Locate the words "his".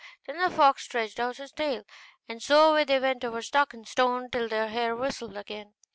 1.37-1.51